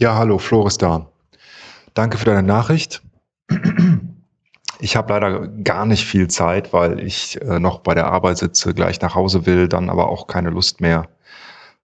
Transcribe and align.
Ja, 0.00 0.16
hallo, 0.16 0.38
Floristan. 0.38 1.04
Danke 1.92 2.16
für 2.16 2.24
deine 2.24 2.42
Nachricht. 2.42 3.02
Ich 4.78 4.96
habe 4.96 5.12
leider 5.12 5.46
gar 5.46 5.84
nicht 5.84 6.06
viel 6.06 6.26
Zeit, 6.28 6.72
weil 6.72 7.00
ich 7.00 7.38
äh, 7.42 7.58
noch 7.58 7.80
bei 7.80 7.94
der 7.94 8.06
Arbeit 8.06 8.38
sitze, 8.38 8.72
gleich 8.72 8.98
nach 9.02 9.14
Hause 9.14 9.44
will, 9.44 9.68
dann 9.68 9.90
aber 9.90 10.08
auch 10.08 10.26
keine 10.26 10.48
Lust 10.48 10.80
mehr 10.80 11.10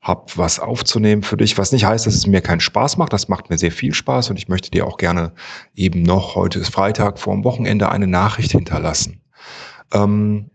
habe, 0.00 0.24
was 0.36 0.60
aufzunehmen 0.60 1.24
für 1.24 1.36
dich. 1.36 1.58
Was 1.58 1.72
nicht 1.72 1.84
heißt, 1.84 2.06
dass 2.06 2.14
es 2.14 2.26
mir 2.26 2.40
keinen 2.40 2.60
Spaß 2.60 2.96
macht. 2.96 3.12
Das 3.12 3.28
macht 3.28 3.50
mir 3.50 3.58
sehr 3.58 3.70
viel 3.70 3.92
Spaß 3.92 4.30
und 4.30 4.38
ich 4.38 4.48
möchte 4.48 4.70
dir 4.70 4.86
auch 4.86 4.96
gerne 4.96 5.32
eben 5.74 6.02
noch, 6.02 6.36
heute 6.36 6.58
ist 6.58 6.72
Freitag, 6.72 7.18
vor 7.18 7.34
dem 7.34 7.44
Wochenende 7.44 7.90
eine 7.90 8.06
Nachricht 8.06 8.52
hinterlassen. 8.52 9.20
Ähm, 9.92 10.48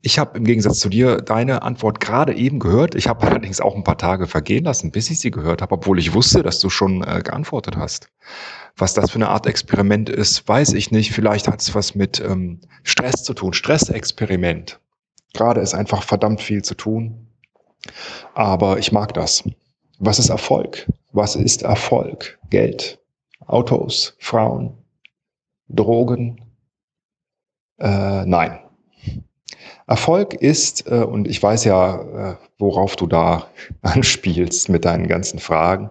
ich 0.00 0.18
habe 0.18 0.38
im 0.38 0.44
Gegensatz 0.44 0.78
zu 0.78 0.88
dir 0.88 1.16
deine 1.16 1.62
Antwort 1.62 2.00
gerade 2.00 2.34
eben 2.34 2.60
gehört. 2.60 2.94
Ich 2.94 3.08
habe 3.08 3.26
allerdings 3.26 3.60
auch 3.60 3.74
ein 3.74 3.84
paar 3.84 3.98
Tage 3.98 4.26
vergehen 4.26 4.64
lassen, 4.64 4.92
bis 4.92 5.10
ich 5.10 5.18
sie 5.18 5.30
gehört 5.30 5.60
habe, 5.60 5.74
obwohl 5.74 5.98
ich 5.98 6.14
wusste, 6.14 6.42
dass 6.42 6.60
du 6.60 6.70
schon 6.70 7.02
äh, 7.02 7.20
geantwortet 7.24 7.76
hast. 7.76 8.08
Was 8.76 8.94
das 8.94 9.10
für 9.10 9.16
eine 9.16 9.28
Art 9.28 9.46
Experiment 9.46 10.08
ist, 10.08 10.46
weiß 10.46 10.74
ich 10.74 10.92
nicht. 10.92 11.12
Vielleicht 11.12 11.48
hat 11.48 11.60
es 11.60 11.74
was 11.74 11.96
mit 11.96 12.20
ähm, 12.20 12.60
Stress 12.84 13.24
zu 13.24 13.34
tun. 13.34 13.52
Stressexperiment. 13.52 14.78
Gerade 15.34 15.60
ist 15.60 15.74
einfach 15.74 16.04
verdammt 16.04 16.40
viel 16.40 16.62
zu 16.62 16.74
tun. 16.74 17.26
Aber 18.34 18.78
ich 18.78 18.92
mag 18.92 19.14
das. 19.14 19.42
Was 19.98 20.20
ist 20.20 20.28
Erfolg? 20.28 20.86
Was 21.12 21.34
ist 21.34 21.62
Erfolg? 21.62 22.38
Geld, 22.50 23.00
Autos, 23.46 24.14
Frauen, 24.20 24.78
Drogen? 25.68 26.40
Äh, 27.78 28.24
nein. 28.26 28.60
Erfolg 29.88 30.34
ist, 30.34 30.86
äh, 30.86 31.02
und 31.02 31.26
ich 31.26 31.42
weiß 31.42 31.64
ja, 31.64 32.32
äh, 32.32 32.36
worauf 32.58 32.94
du 32.94 33.06
da 33.06 33.48
anspielst 33.82 34.68
mit 34.68 34.84
deinen 34.84 35.08
ganzen 35.08 35.38
Fragen. 35.38 35.90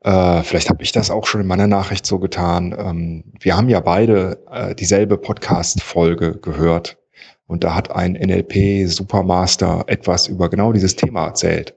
Äh, 0.00 0.42
vielleicht 0.42 0.70
habe 0.70 0.82
ich 0.82 0.92
das 0.92 1.10
auch 1.10 1.26
schon 1.26 1.42
in 1.42 1.46
meiner 1.46 1.68
Nachricht 1.68 2.06
so 2.06 2.18
getan. 2.18 2.74
Ähm, 2.76 3.24
wir 3.38 3.56
haben 3.56 3.68
ja 3.68 3.80
beide 3.80 4.42
äh, 4.50 4.74
dieselbe 4.74 5.18
Podcast-Folge 5.18 6.38
gehört. 6.40 6.98
Und 7.46 7.64
da 7.64 7.74
hat 7.74 7.90
ein 7.90 8.14
NLP-Supermaster 8.14 9.84
etwas 9.88 10.26
über 10.26 10.48
genau 10.48 10.72
dieses 10.72 10.96
Thema 10.96 11.26
erzählt. 11.26 11.74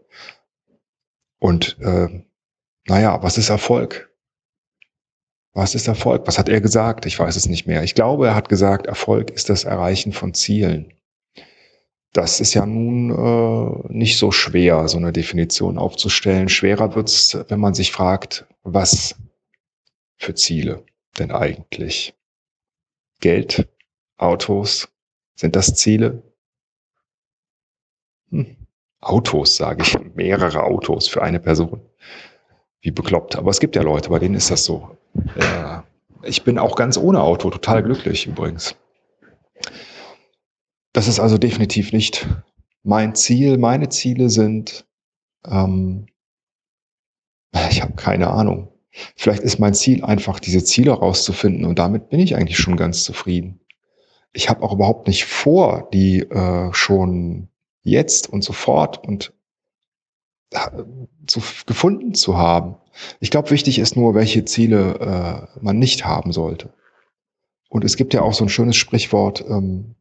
Und 1.40 1.78
äh, 1.82 2.08
naja, 2.88 3.22
was 3.22 3.38
ist 3.38 3.50
Erfolg? 3.50 4.10
Was 5.54 5.76
ist 5.76 5.88
Erfolg? 5.88 6.26
Was 6.28 6.40
hat 6.40 6.48
er 6.48 6.62
gesagt? 6.62 7.06
Ich 7.06 7.20
weiß 7.20 7.36
es 7.36 7.48
nicht 7.50 7.68
mehr. 7.68 7.84
Ich 7.84 7.94
glaube, 7.94 8.28
er 8.28 8.36
hat 8.36 8.48
gesagt, 8.48 8.88
Erfolg 8.88 9.32
ist 9.32 9.50
das 9.50 9.66
Erreichen 9.66 10.14
von 10.14 10.34
Zielen. 10.34 10.94
Das 12.16 12.40
ist 12.40 12.54
ja 12.54 12.66
nun 12.66 13.10
äh, 13.12 13.94
nicht 13.94 14.18
so 14.18 14.32
schwer, 14.32 14.88
so 14.88 14.98
eine 14.98 15.12
Definition 15.12 15.78
aufzustellen. 15.78 16.48
Schwerer 16.48 16.96
wird's, 16.96 17.38
wenn 17.50 17.60
man 17.60 17.74
sich 17.74 17.92
fragt, 17.92 18.46
was 18.64 19.16
für 20.16 20.34
Ziele 20.34 20.86
denn 21.20 21.32
eigentlich? 21.32 22.16
Geld, 23.20 23.68
Autos, 24.16 24.88
sind 25.36 25.58
das 25.58 25.76
Ziele? 25.76 26.24
Hm. 28.30 28.56
Autos, 29.02 29.58
sage 29.58 29.84
ich, 29.84 29.98
mehrere 30.16 30.64
Autos 30.64 31.10
für 31.10 31.22
eine 31.22 31.42
Person. 31.42 31.82
Wie 32.80 32.92
bekloppt. 32.92 33.36
Aber 33.36 33.52
es 33.52 33.60
gibt 33.60 33.76
ja 33.76 33.82
Leute, 33.82 34.10
bei 34.10 34.20
denen 34.20 34.36
ist 34.36 34.50
das 34.50 34.64
so. 34.64 34.98
Äh, 35.36 35.80
ich 36.24 36.44
bin 36.46 36.60
auch 36.60 36.78
ganz 36.78 36.98
ohne 36.98 37.22
Auto 37.22 37.50
total 37.50 37.84
glücklich 37.84 38.26
übrigens. 38.26 38.78
Das 40.96 41.10
ist 41.10 41.20
also 41.20 41.38
definitiv 41.38 41.92
nicht 41.92 42.26
mein 42.84 43.16
Ziel. 43.16 43.58
Meine 43.58 43.90
Ziele 43.90 44.30
sind, 44.30 44.88
ähm, 45.46 46.06
ich 47.70 47.82
habe 47.82 47.96
keine 47.96 48.30
Ahnung. 48.30 48.70
Vielleicht 49.18 49.44
ist 49.44 49.60
mein 49.60 49.74
Ziel 49.74 50.06
einfach, 50.06 50.40
diese 50.40 50.64
Ziele 50.64 50.94
rauszufinden 50.94 51.66
und 51.66 51.80
damit 51.80 52.08
bin 52.08 52.22
ich 52.22 52.38
eigentlich 52.38 52.58
schon 52.58 52.78
ganz 52.78 53.04
zufrieden. 53.04 53.60
Ich 54.32 54.48
habe 54.50 54.64
auch 54.64 54.72
überhaupt 54.72 55.10
nicht 55.10 55.26
vor, 55.26 55.90
die 55.92 56.22
äh, 56.22 56.74
schon 56.74 57.50
jetzt 57.84 58.30
und 58.30 58.42
sofort 58.46 59.06
und 59.06 59.34
äh, 60.52 60.82
zu, 61.28 61.42
gefunden 61.66 62.14
zu 62.14 62.38
haben. 62.38 62.78
Ich 63.20 63.32
glaube, 63.32 63.52
wichtig 63.52 63.80
ist 63.80 63.98
nur, 63.98 64.16
welche 64.16 64.46
Ziele 64.46 65.50
äh, 65.58 65.60
man 65.60 65.78
nicht 65.78 66.06
haben 66.06 66.32
sollte. 66.32 66.74
Und 67.68 67.84
es 67.84 67.98
gibt 67.98 68.14
ja 68.14 68.22
auch 68.22 68.34
so 68.34 68.46
ein 68.46 68.50
schönes 68.50 68.78
Sprichwort, 68.78 69.44
ähm, 69.46 69.96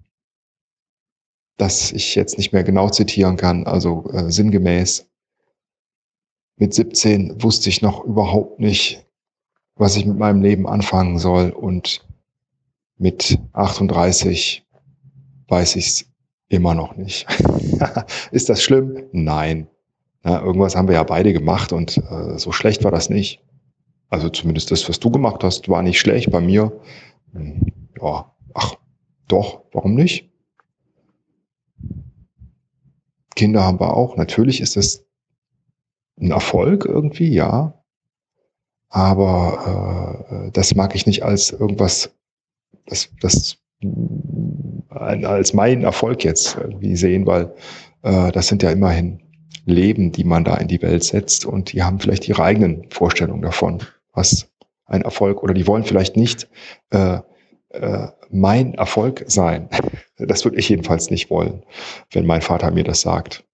das 1.57 1.93
ich 1.93 2.15
jetzt 2.15 2.37
nicht 2.39 2.53
mehr 2.53 2.65
genau 2.65 2.89
zitieren 2.89 3.37
kann, 3.37 3.67
also 3.67 4.05
äh, 4.13 4.31
sinngemäß. 4.31 5.09
Mit 6.57 6.75
17 6.75 7.43
wusste 7.43 7.69
ich 7.69 7.83
noch 7.83 8.05
überhaupt 8.05 8.61
nicht, 8.61 9.05
was 9.77 9.97
ich 9.97 10.07
mit 10.07 10.19
meinem 10.19 10.43
Leben 10.43 10.69
anfangen 10.69 11.19
soll 11.19 11.51
und 11.51 12.07
mit 12.97 13.39
38 13.53 14.65
weiß 15.49 15.77
ich 15.77 15.87
es 15.87 16.07
immer 16.49 16.75
noch 16.75 16.97
nicht. 16.97 17.27
Ist 18.31 18.49
das 18.49 18.63
schlimm? 18.63 19.05
Nein. 19.13 19.69
Ja, 20.25 20.41
irgendwas 20.41 20.75
haben 20.77 20.89
wir 20.89 20.95
ja 20.95 21.03
beide 21.03 21.33
gemacht 21.33 21.73
und 21.73 21.99
äh, 21.99 22.39
so 22.39 22.53
schlecht 22.53 22.85
war 22.85 22.91
das 22.91 23.11
nicht. 23.11 23.43
Also 24.09 24.29
zumindest 24.29 24.71
das, 24.71 24.89
was 24.89 25.01
du 25.01 25.11
gemacht 25.11 25.43
hast, 25.43 25.69
war 25.69 25.83
nicht 25.83 25.99
schlecht. 25.99 26.31
Bei 26.31 26.41
mir, 26.41 26.73
hm, 27.33 27.67
ja, 28.01 28.33
ach, 28.55 28.75
doch, 29.29 29.63
warum 29.73 29.95
nicht? 29.95 30.31
Kinder 33.35 33.65
haben 33.65 33.81
wir 33.81 33.97
auch. 33.97 34.17
Natürlich 34.17 34.61
ist 34.61 34.77
das 34.77 35.05
ein 36.21 36.31
Erfolg 36.31 36.85
irgendwie, 36.85 37.33
ja. 37.33 37.75
Aber 38.89 40.47
äh, 40.47 40.51
das 40.53 40.75
mag 40.75 40.95
ich 40.95 41.07
nicht 41.07 41.25
als 41.25 41.51
irgendwas, 41.51 42.15
das, 42.87 43.11
das 43.21 43.59
als 44.89 45.53
mein 45.53 45.83
Erfolg 45.83 46.25
jetzt 46.25 46.57
irgendwie 46.57 46.97
sehen, 46.97 47.27
weil 47.27 47.53
äh, 48.03 48.31
das 48.31 48.47
sind 48.47 48.63
ja 48.63 48.71
immerhin 48.71 49.21
Leben, 49.67 50.13
die 50.13 50.25
man 50.25 50.45
da 50.45 50.57
in 50.57 50.69
die 50.69 50.83
Welt 50.83 51.05
setzt 51.05 51.45
und 51.45 51.73
die 51.73 51.83
haben 51.83 51.99
vielleicht 51.99 52.29
ihre 52.29 52.45
eigenen 52.45 52.89
Vorstellungen 52.91 53.43
davon, 53.43 53.83
was 54.13 54.49
ein 54.87 55.03
Erfolg 55.03 55.43
oder 55.43 55.55
die 55.55 55.67
wollen 55.67 55.85
vielleicht 55.85 56.17
nicht 56.17 56.49
äh, 56.91 57.19
äh, 57.75 58.09
mein 58.31 58.75
Erfolg 58.75 59.25
sein. 59.27 59.69
Das 60.17 60.45
würde 60.45 60.59
ich 60.59 60.69
jedenfalls 60.69 61.11
nicht 61.11 61.31
wollen, 61.31 61.65
wenn 62.13 62.27
mein 62.27 62.43
Vater 62.43 62.71
mir 62.71 62.85
das 62.85 63.01
sagt. 63.01 63.45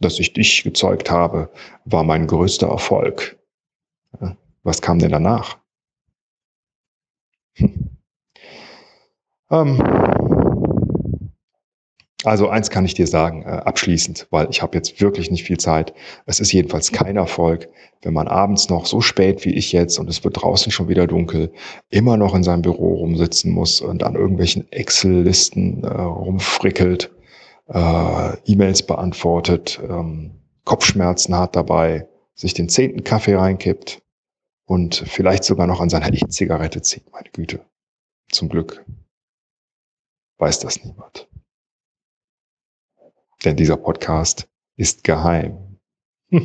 Dass 0.00 0.18
ich 0.18 0.32
dich 0.32 0.64
gezeugt 0.64 1.10
habe, 1.10 1.50
war 1.84 2.02
mein 2.02 2.26
größter 2.26 2.68
Erfolg. 2.68 3.38
Was 4.62 4.80
kam 4.82 4.98
denn 4.98 5.12
danach? 5.12 5.58
Hm. 7.54 7.98
Ähm, 9.50 10.31
also 12.24 12.48
eins 12.48 12.70
kann 12.70 12.84
ich 12.84 12.94
dir 12.94 13.06
sagen, 13.06 13.42
äh, 13.42 13.46
abschließend, 13.46 14.28
weil 14.30 14.48
ich 14.50 14.62
habe 14.62 14.76
jetzt 14.76 15.00
wirklich 15.00 15.30
nicht 15.30 15.44
viel 15.44 15.58
Zeit. 15.58 15.92
Es 16.26 16.40
ist 16.40 16.52
jedenfalls 16.52 16.92
kein 16.92 17.16
Erfolg, 17.16 17.68
wenn 18.02 18.14
man 18.14 18.28
abends 18.28 18.68
noch 18.68 18.86
so 18.86 19.00
spät 19.00 19.44
wie 19.44 19.54
ich 19.54 19.72
jetzt 19.72 19.98
und 19.98 20.08
es 20.08 20.22
wird 20.22 20.42
draußen 20.42 20.70
schon 20.70 20.88
wieder 20.88 21.06
dunkel, 21.06 21.52
immer 21.90 22.16
noch 22.16 22.34
in 22.34 22.44
seinem 22.44 22.62
Büro 22.62 22.94
rumsitzen 22.94 23.52
muss 23.52 23.80
und 23.80 24.02
an 24.04 24.14
irgendwelchen 24.14 24.70
Excel-Listen 24.70 25.84
äh, 25.84 25.88
rumfrickelt, 25.88 27.10
äh, 27.68 28.36
E-Mails 28.44 28.86
beantwortet, 28.86 29.80
ähm, 29.88 30.32
Kopfschmerzen 30.64 31.36
hat 31.36 31.56
dabei, 31.56 32.06
sich 32.34 32.54
den 32.54 32.68
zehnten 32.68 33.02
Kaffee 33.02 33.34
reinkippt 33.34 34.00
und 34.64 34.94
vielleicht 34.94 35.44
sogar 35.44 35.66
noch 35.66 35.80
an 35.80 35.90
seiner 35.90 36.12
E-Zigarette 36.12 36.82
zieht. 36.82 37.10
Meine 37.12 37.30
Güte. 37.32 37.64
Zum 38.30 38.48
Glück 38.48 38.84
weiß 40.38 40.60
das 40.60 40.84
niemand. 40.84 41.28
Denn 43.44 43.56
dieser 43.56 43.76
Podcast 43.76 44.48
ist 44.76 45.04
geheim. 45.04 45.78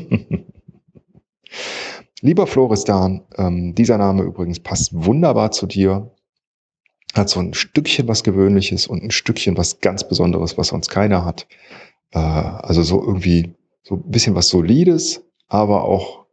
Lieber 2.22 2.47
Floristan, 2.47 3.26
ähm, 3.38 3.76
dieser 3.76 3.97
Name 3.97 4.23
übrigens 4.23 4.59
passt 4.59 4.90
wunderbar 4.94 5.52
zu 5.52 5.67
dir. 5.67 6.11
Hat 7.14 7.29
so 7.29 7.40
ein 7.40 7.53
Stückchen 7.53 8.08
was 8.08 8.23
Gewöhnliches 8.23 8.88
und 8.88 9.03
ein 9.03 9.11
Stückchen 9.11 9.55
was 9.58 9.79
ganz 9.79 10.08
Besonderes, 10.08 10.58
was 10.58 10.70
sonst 10.70 10.90
keiner 10.90 11.23
hat. 11.23 11.47
Äh, 12.11 12.20
also 12.20 12.82
so 12.84 13.02
irgendwie 13.02 13.53
so 13.84 13.96
ein 13.96 14.11
bisschen 14.11 14.35
was 14.35 14.49
Solides, 14.49 15.23
aber 15.47 15.84
auch 15.84 16.26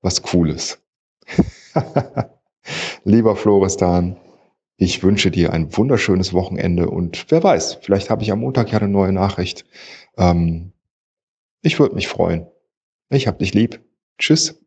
was 0.00 0.22
Cooles. 0.22 0.78
Lieber 3.04 3.36
Floristan, 3.36 4.16
ich 4.76 5.02
wünsche 5.02 5.30
dir 5.30 5.52
ein 5.52 5.74
wunderschönes 5.76 6.32
Wochenende 6.32 6.88
und 6.90 7.26
wer 7.30 7.42
weiß, 7.42 7.78
vielleicht 7.82 8.10
habe 8.10 8.22
ich 8.22 8.30
am 8.30 8.40
Montag 8.40 8.72
ja 8.72 8.78
eine 8.78 8.88
neue 8.88 9.12
Nachricht. 9.12 9.64
Ähm, 10.18 10.72
ich 11.62 11.78
würde 11.78 11.94
mich 11.94 12.08
freuen. 12.08 12.46
Ich 13.08 13.26
hab 13.26 13.38
dich 13.38 13.54
lieb. 13.54 13.80
Tschüss. 14.18 14.60